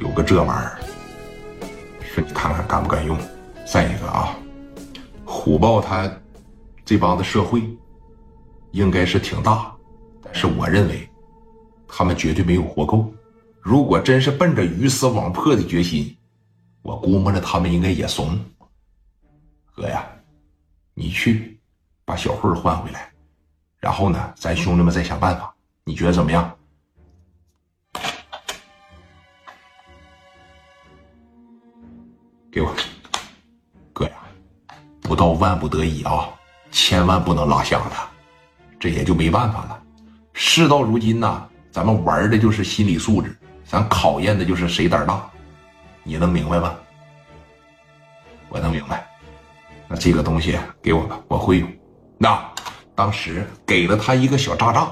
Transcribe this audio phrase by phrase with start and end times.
[0.00, 0.80] 有个这玩意儿，
[2.02, 3.16] 说你看看敢不敢用。
[3.66, 4.36] 再一个啊，
[5.24, 6.10] 虎豹它
[6.84, 7.62] 这帮子社会
[8.72, 9.72] 应该是挺大，
[10.22, 11.08] 但是我认为
[11.86, 13.12] 他们绝对没有活够。
[13.60, 16.16] 如果真是奔着鱼死网破的决心，
[16.82, 18.36] 我估摸着他们应该也怂。
[19.76, 20.04] 哥呀，
[20.94, 21.60] 你去
[22.04, 23.12] 把小慧换回来，
[23.78, 25.54] 然后呢，咱兄弟们再想办法。
[25.84, 26.50] 你觉得怎么样？
[32.52, 32.74] 给我，
[33.92, 34.12] 哥呀，
[35.02, 36.28] 不到万不得已啊，
[36.72, 38.08] 千万不能拉响他，
[38.76, 39.80] 这也就没办法了。
[40.32, 45.30] 事到如今呢，咱们玩的就是心理素质，咱考验的就是谁胆大。
[46.02, 46.74] 你能明白吗？
[48.48, 49.06] 我能明白。
[49.86, 51.72] 那这个东西给我吧，我会用。
[52.18, 52.42] 那
[52.96, 54.90] 当时给了他一个小炸炸，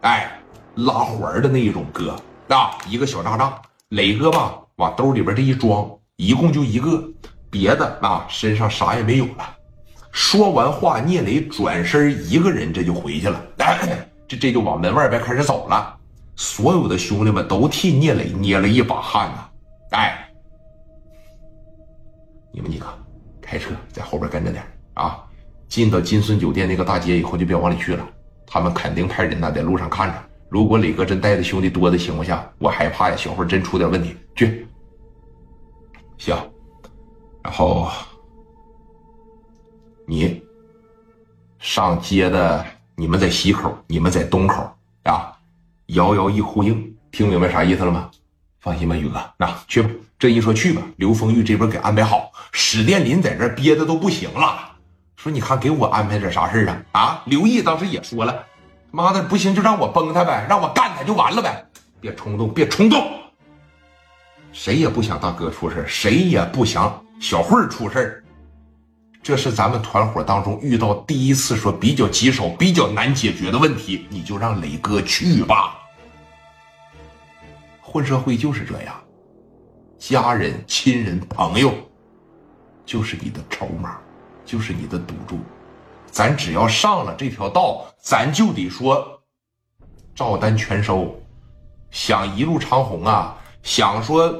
[0.00, 0.36] 哎，
[0.74, 2.16] 拉环的那一种哥，
[2.48, 3.56] 那，一个小炸炸，
[3.90, 5.88] 磊哥吧，往兜里边这一装。
[6.16, 7.02] 一共就一个，
[7.50, 9.56] 别的啊身上啥也没有了。
[10.10, 13.42] 说完话，聂磊转身一个人这就回去了，
[14.28, 15.98] 这这就往门外边开始走了。
[16.36, 19.48] 所有的兄弟们都替聂磊捏了一把汗呐！
[19.90, 20.28] 哎，
[22.52, 22.86] 你们几个
[23.40, 25.22] 开车在后边跟着点啊！
[25.68, 28.06] 进到金顺酒店那个大街以后就别往里去了，
[28.46, 30.14] 他们肯定派人呢在路上看着。
[30.48, 34.66] 如果磊哥真带的兄弟多的情况下，我害怕呀，小慧真出点问题，去。
[36.24, 36.36] 行，
[37.42, 37.90] 然后
[40.06, 40.40] 你
[41.58, 42.64] 上街的，
[42.94, 44.62] 你们在西口，你们在东口
[45.02, 45.36] 啊，
[45.86, 48.08] 遥遥一呼应，听明白啥意思了吗？
[48.60, 49.90] 放心吧，宇哥，那去吧。
[50.16, 54.76] 这一说去吧，刘丰玉这边给安排好，史殿林在这憋的都不行了，
[55.16, 56.82] 说你看给我安排点啥事啊？
[56.92, 58.46] 啊，刘毅当时也说了，
[58.92, 61.66] 妈的不行就让我崩他呗，让我干他就完了呗，
[62.00, 63.21] 别冲动，别冲动。
[64.52, 68.22] 谁也不想大哥出事谁也不想小慧出事
[69.22, 75.78] 这是咱们团伙当中遇到第一次说比较棘手、比较难解决的问题，你就让磊哥去吧。
[77.80, 78.94] 混社会就是这样，
[79.98, 81.72] 家人、亲人、朋友，
[82.84, 83.96] 就是你的筹码，
[84.44, 85.38] 就是你的赌注。
[86.10, 89.22] 咱只要上了这条道，咱就得说
[90.14, 91.14] 照单全收，
[91.92, 93.38] 想一路长虹啊！
[93.62, 94.34] 想说，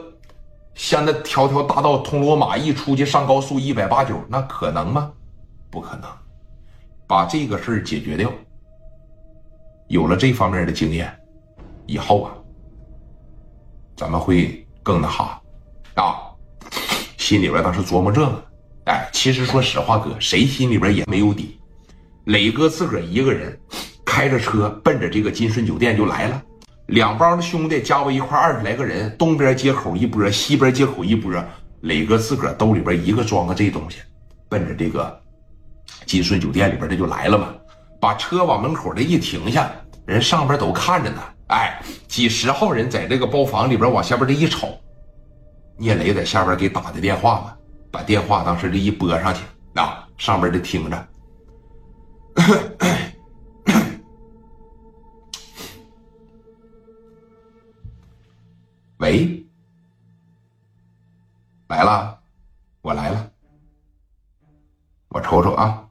[0.74, 5.10] 像那条条大道通罗马，一出去上高速一百八九，那可能吗？
[5.70, 6.10] 不可能。
[7.06, 8.30] 把这个事儿解决掉，
[9.88, 11.14] 有了这方面的经验，
[11.86, 12.32] 以后啊，
[13.96, 15.40] 咱们会更那哈
[15.94, 16.16] 啊，
[17.18, 18.44] 心里边当时琢磨这个。
[18.86, 21.60] 哎，其实说实话，哥，谁心里边也没有底。
[22.24, 23.58] 磊哥自个儿一个人
[24.04, 26.42] 开着车奔着这个金顺酒店就来了。
[26.86, 31.32] 两帮的兄弟加为一块二十来个人，东边街口一波，西边街口一波。
[31.82, 33.98] 磊哥自个儿兜里边一个装个这东西，
[34.48, 35.20] 奔着这个
[36.06, 37.48] 金顺酒店里边这就来了嘛。
[38.00, 39.68] 把车往门口这一停下，
[40.06, 41.20] 人上边都看着呢。
[41.48, 44.78] 哎，几十号人在这个包房里边往下边这一瞅，
[45.76, 47.54] 聂磊在下边给打的电话嘛，
[47.90, 49.40] 把电话当时这一拨上去，
[49.74, 51.08] 啊，上边就听着。
[61.72, 62.18] 来了，
[62.82, 63.30] 我来了，
[65.08, 65.88] 我瞅瞅啊，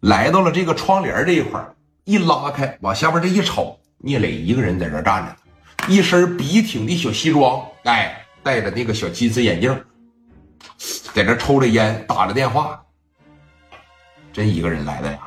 [0.00, 1.62] 来到了这个窗帘这一块
[2.04, 5.36] 一拉开，往下边这一瞅，聂磊一个人在这站着，
[5.92, 9.84] 一身笔挺的小西装，哎，戴着那个小金丝眼镜，
[11.12, 12.82] 在这抽着烟，打着电话，
[14.32, 15.18] 真一个人来的呀，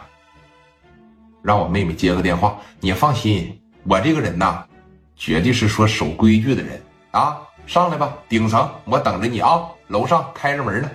[1.44, 2.58] 让我妹妹接个电话。
[2.80, 4.66] 你放心，我这个人呐，
[5.16, 6.82] 绝对是说守规矩的人。
[7.12, 9.60] 啊，上来吧，顶层，我等着你啊！
[9.88, 10.90] 楼上开着门呢。